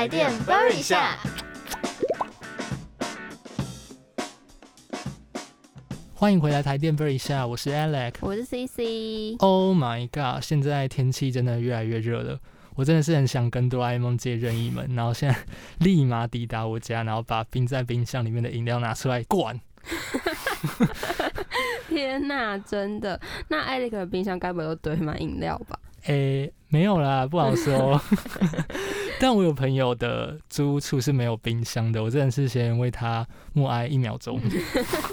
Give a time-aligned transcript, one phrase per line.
[0.00, 1.14] 台电 burn 一下。
[6.14, 9.36] 欢迎回来台电 burn 一下，我是 Alex，我是 CC。
[9.40, 10.42] Oh my god！
[10.42, 12.40] 现在天气真的越来越热了，
[12.76, 15.38] 我真的是很想跟哆啦 A 梦借任意门，然后现在
[15.80, 19.60] 立马抵达我家，然后把冰在冰箱里面的饮料拿出来灌。
[21.90, 23.20] 天呐，真的？
[23.48, 25.78] 那艾利克的冰箱该不会都堆满饮料吧？
[26.04, 28.00] 诶、没有啦，不好说。
[29.22, 34.40] 但我有朋友的租屋处是没有冰箱的，我真的是先为他默哀一秒钟，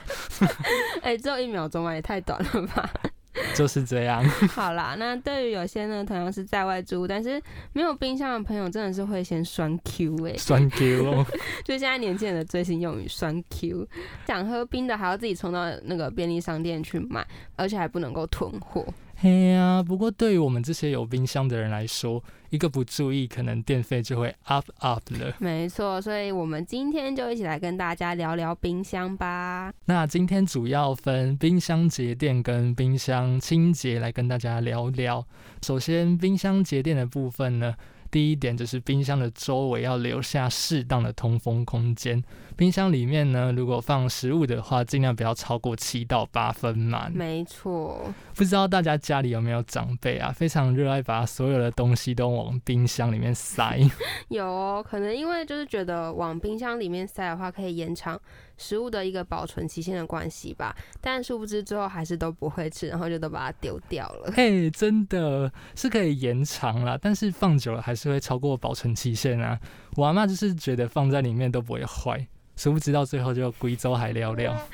[1.02, 2.90] 哎、只有一秒钟啊，也太短了吧？
[3.54, 4.24] 就是这样。
[4.48, 7.40] 好啦，那对于有些呢，同样是在外租，但是
[7.72, 11.26] 没有冰箱的朋友，真的是会先酸 Q 哎、酸 Q 哦，
[11.64, 13.86] 就现在年轻人的最新用语酸 Q，
[14.26, 17.26] 想喝冰的还要自己冲到那个便利商店去买，
[17.56, 18.84] 而且还不能够囤货。
[19.22, 25.34] 嘿呀、不过对于我们这些有冰箱的人来说，一个不注意，可能电费就会 up up 了。
[25.38, 29.70] 没错，所以我们今天就一起来跟大家聊聊冰箱吧。
[29.84, 35.22] 那今天主要分冰箱节电跟冰箱清洁来跟大家聊聊。
[35.60, 37.74] 首先，冰箱节电的部分呢，
[38.10, 42.22] 第一点就是冰箱的周围要留下适当的通风空间。
[42.56, 47.10] 冰箱里面呢，如果放食物的话，尽量不要超过七到八分满。
[47.12, 53.78] 没错，不知道大家家里有没有长辈啊，非常热爱把所有的东西都往冰箱里面塞。
[54.28, 58.20] 有哦，可能因为就是觉得往冰箱里面塞的话，可以延长
[58.60, 60.76] 食物的一个保存期限的关系吧。
[61.00, 64.30] 但殊不知最后还是都不会吃，然后就都把它丢掉了。
[64.36, 69.58] 嘿，真的是可以延长啦，但是放久了还是会超过保存期限啊。
[69.96, 74.54] 我阿妈就是觉得放在里面都不会坏，殊不知到最后就贵州海料料。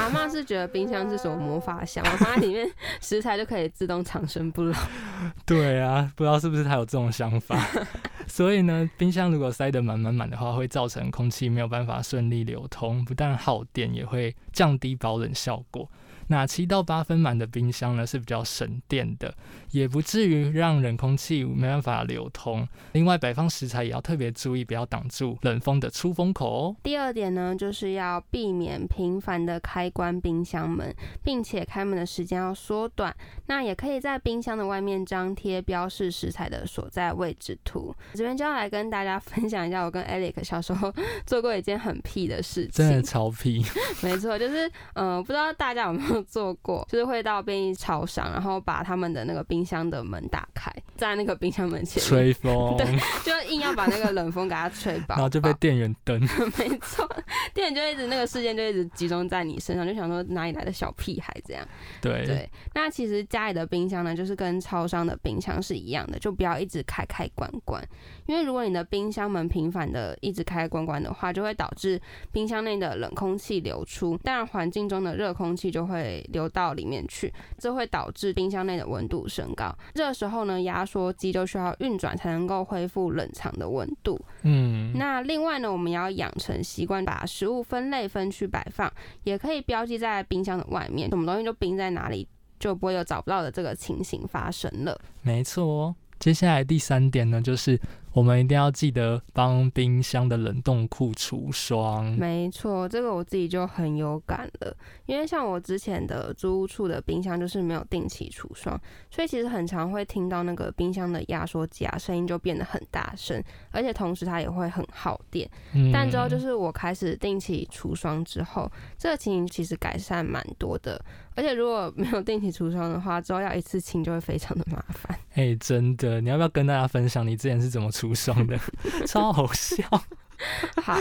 [0.00, 2.66] 阿妈是觉得冰箱是什么魔法箱，我放在里面
[3.02, 4.74] 食材就可以自动长生不老。
[5.44, 7.62] 对啊，不知道是不是他有这种想法。
[8.26, 15.86] 所以呢，冰箱如果塞得满满满的话，会造成空气没有办法顺利流通，不但耗电，也会降低保冷效果。
[16.30, 19.34] 那七到八分满的冰箱呢是比较省电的，
[19.72, 22.66] 也不至于让冷空气没办法流通。
[22.92, 26.76] 另外，摆放食材也要特别注意，不要挡住冷风的出风口哦。
[26.84, 33.12] 第二点呢，就是要避免频繁的开关冰箱门，并且开门的时间要缩短。
[33.46, 37.92] 那也可以在冰箱的外面张贴标示食材的所在位置图。
[38.14, 40.94] 这边就要来跟大家分享一下，我跟 Alex 小时候
[41.26, 42.86] 做过一件很屁的事情。
[42.86, 43.64] 真的超屁，
[44.00, 52.86] 没错，就是嗯、呃不知道大家有没有做过，就是会到便利超商，然后把他们的那个冰箱的门打开，在那个冰箱门前，吹风， 对
[53.24, 56.20] 就硬要把那个冷风给它吹爆，然后就被店员瞪。
[56.58, 57.08] 没错，
[57.54, 61.66] 店员就一直那个事件就一直集中在你身上，就想说哪里来的小屁孩这样。
[62.00, 67.82] 对，对，那其实家里的冰箱呢，就是跟超商的冰箱是一样的，就不要一直开开关关，
[68.26, 72.00] 因为如果你的冰箱门频繁的一直开关关的话，就会导致
[72.32, 79.76] 冰箱内的冷空气流出，当然环境中的热空气就会流到里面去，这会导致冰箱内的温度升高。
[79.94, 84.20] 这时候呢，压缩机就需要运转才能够恢复冷藏的温度。
[84.42, 88.90] 嗯，那另外呢，我们要养成习惯，把食物分类分区摆放，
[89.24, 92.26] 也可以标记在冰箱的外面，什么东西就冰在哪里，
[92.58, 95.00] 就不会有找不到的这个情形发生了。
[95.22, 95.94] 没错哦。
[96.18, 97.80] 接下来第三点呢，就是
[98.12, 102.04] 我们一定要记得帮冰箱的冷冻库除霜。
[102.18, 104.76] 没错，这个我自己就很有感了，
[105.06, 108.78] 因为像我之前的租屋处的冰箱就是没有定期除霜，
[109.10, 115.48] 所以其实很常会听到那个冰箱的压缩机啊声音就变得很大声，而且同时它也会很耗电。
[115.72, 121.00] 嗯但之后就是我开始定期除霜之后，这个情形其实改善蛮多的。
[121.36, 125.18] 而且如果没有定期除霜的话，之后要一次清就会非常的麻烦。
[125.34, 128.58] 哎、真的，你要不要跟大家分享你之前是怎么除霜的？
[129.06, 129.84] 超好笑。
[130.82, 130.96] 好，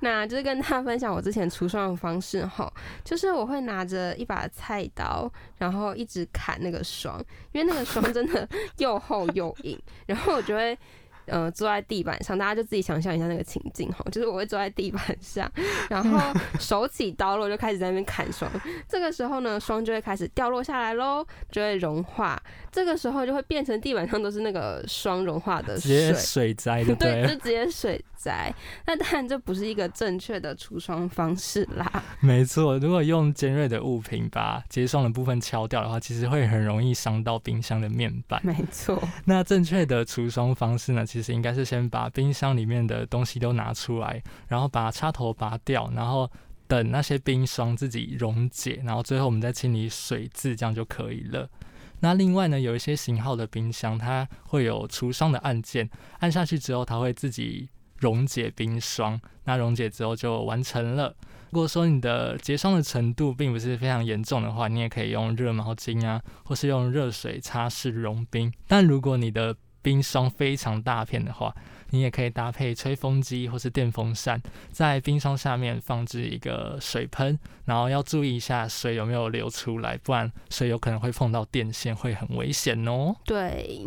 [0.00, 2.72] 那就是跟大家分享我之前除霜的方式哈，
[3.04, 5.28] 就是我会拿着一把菜刀，
[5.58, 7.20] 然后一直砍那个霜，
[7.50, 10.78] 因为那个霜真的又厚又硬，然后我就会。
[11.26, 15.50] 呃，坐在地板上，大家就自己想象一下那个情境哈， 就是我会坐在地板上，
[15.88, 16.18] 然后
[16.58, 18.50] 手起刀落就开始在那边砍霜。
[18.88, 22.40] 这个时候呢，霜就会开始掉落下来喽，就会融化。
[22.70, 28.52] 这个时候就会变成地板上都是那个霜融化的水 直接水，灾就对对，就直接水灾。
[28.86, 32.02] 那当然这不是一个正确的除霜方式啦。
[32.20, 38.40] 没错，如果用尖锐的物品把结霜的部分敲掉的话，其实会很容易伤到冰箱的面板。
[38.44, 46.28] 没错，那正确的除霜方式呢，其实应该是先把冰箱里面的东西都拿出来，然后把插头拔掉，然后
[46.66, 51.48] 等那些冰霜自己溶解，然后最后我们再清理水渍，这样就可以了。
[52.00, 55.88] 那另外呢，有一些型号的冰箱，它会有除霜的按键，
[56.18, 57.68] 按下去之后，它会自己
[57.98, 61.14] 溶解冰霜，那溶解之后就完成了。
[61.50, 68.52] 如果说你的结霜的程度并不是非常严重的话，你也可以用热毛巾啊，或是用热水擦拭融冰。
[68.66, 69.54] 但如果你的
[69.84, 71.54] 冰霜非常大片的话，
[71.90, 74.40] 你也可以搭配吹风机或是电风扇，
[74.72, 83.14] 在冰霜下面放置一个水喷，然后要注意一下水有没有流出来，不然水有可能会碰到电线，会很危险哦。
[83.26, 83.86] 对，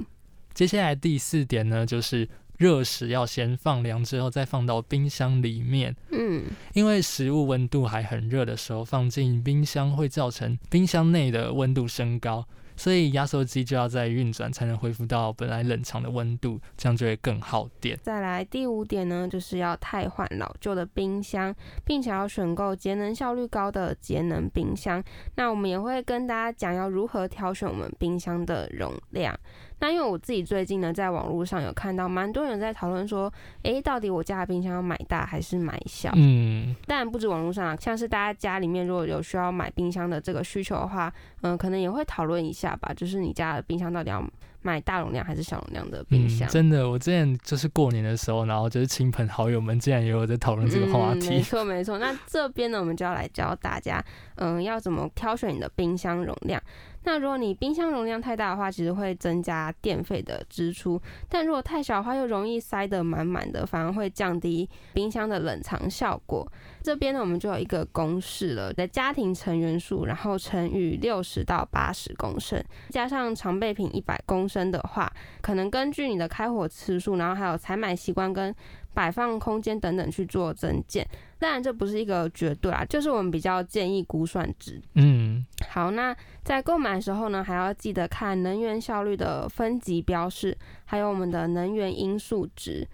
[0.54, 12.46] 接下来第四点呢，就是热食要先放凉之后再放到冰箱里面，嗯，因为食物温度还很热的时候放进冰箱会造成冰箱内的温度升高。
[12.78, 18.00] 所以压缩机就要在运转，才能恢复到本来冷藏的温度，这样就会更耗电。
[18.02, 21.54] 再来第五点呢，就是要汰换老旧的冰箱，
[21.84, 25.04] 并且要选购节能效率高的节能冰箱。
[25.36, 29.38] 那我们也会跟大家讲要如何挑选我们冰箱的容量。
[29.80, 33.32] 那因为我自己最近呢，在网络上有看到蛮多人在讨论说，
[33.64, 36.12] 诶，到底我家的冰箱要买大还是买小？
[36.16, 44.24] 嗯，当然不止网络上，像是大家家里面如果有需要买冰箱的这个需求的话，嗯，可能也会讨论一下吧，就是你家的冰箱到底要
[44.68, 46.50] 买大容量还是小容量的冰箱？
[46.50, 51.30] 真的，我之前就是过年的时候，然后就是亲朋好友们竟然也有在讨论这个话题。
[51.30, 54.04] 没错没错，那这边呢，我们就要来教大家，
[54.36, 56.62] 嗯，要怎么挑选你的冰箱容量。
[57.04, 61.00] 那如果你冰箱容量太大的话，其实会增加电费的支出；
[61.30, 66.46] 但如果太小的话，又容易塞得满满的，反而会降低冰箱的冷藏效果。
[66.88, 75.12] 这边呢，我们就有一个公式了：的家庭成员数，然后乘以六十到八十公升，加上常备品一百公升的话，
[75.42, 78.56] 可能根据你的开火次数，然后还有采买习惯跟
[78.94, 81.06] 摆放空间等等去做增减。
[81.38, 84.82] 当然，这不是一个绝对啊，就是我们比较建议估算值。
[84.96, 92.88] 嗯，好，那在购买的时候呢，还要记得看能源效率的分级标示，还有我们的能源因素值。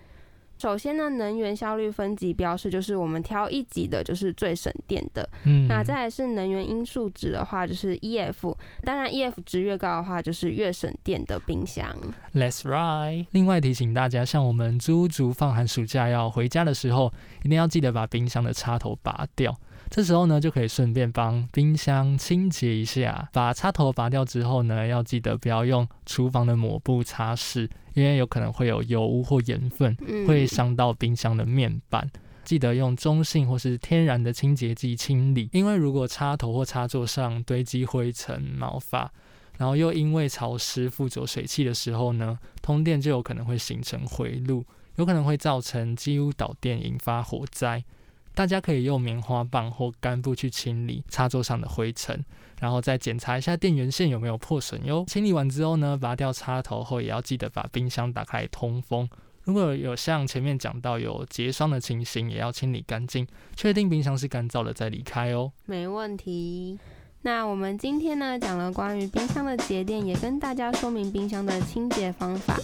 [0.64, 5.30] 首先呢，能源效率分级标示就是我们挑一级的，就是最省电的。
[5.44, 8.56] 嗯，那再来是能源因素值的话，就是 EF。
[8.82, 11.94] 当然，EF 值越高的话，就是越省电的冰箱。
[12.34, 13.26] Let's right。
[13.32, 17.12] 另外提醒大家，像我们租族放寒暑假要回家的时候，
[17.44, 19.54] 一定要记得把冰箱的插头拔掉。
[19.96, 23.30] 这时候呢，就可以顺便帮冰箱清洁一下。
[23.32, 29.96] 把插头拔掉之后呢，要记得不要用厨房的抹布擦拭，因为有可能会有油污或盐分，
[30.28, 32.10] 会伤到冰箱的面板。
[32.44, 39.12] 记得用中性或是天然的清洁剂清理，因为如果插头或插座上堆积灰尘、毛发，
[39.60, 47.84] 然后又因为潮湿附着水汽的时候呢，通电就有可能会形成回路，有可能会造成机屋导电，引发火灾。
[48.34, 52.24] 大家可以用棉花棒或干布去清理插座上的灰尘，
[52.60, 55.06] 然后再检查一下电源线有没有破损哟。
[55.08, 59.08] 清理完之后呢，拔掉插头后，也要记得把冰箱打开通风。
[59.44, 65.52] 如果有像前面讲到有结霜的情形，也要清理干净，确定冰箱是干燥了再离开哦。
[65.66, 66.80] 没问题。
[67.26, 72.58] 那我们今天呢讲了关于冰箱的节电，也跟大家说明冰箱的清洁方法，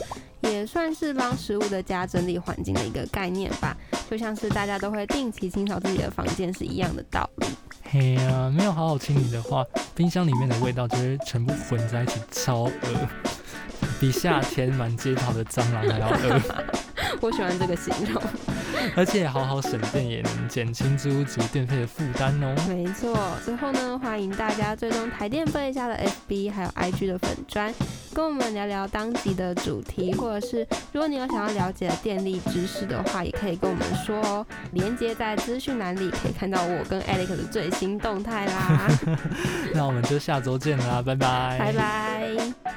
[0.51, 3.75] 也算是帮食物的家整理环境的一个概念吧。
[4.09, 7.47] 就像是大家都会定期清扫自己的房间是一样的道理。
[7.91, 9.63] 嘿呀，没有好好清理的话，
[9.95, 12.71] 冰箱里面的味道就会全部混在一起，超恶，
[13.99, 16.41] 比夏天满街跑的蟑螂还要恶。
[17.21, 18.21] 我喜欢这个形容，
[18.95, 22.55] 而且好好省电也能减轻租屋族电费的负担哦。
[22.67, 27.73] 没错，之后呢，欢迎大家追踪台电备下的 FB 还有 IG 的粉砖，
[28.19, 34.45] 跟我们聊聊当集的主题，或者是如果你有想要了解电力知识的话，也可以跟我们说哦。
[34.73, 38.89] 连接在资讯栏里，可以看到我跟 Alex 的最新动态啦。
[39.73, 42.68] 那我们就下周见啦，拜拜，拜拜。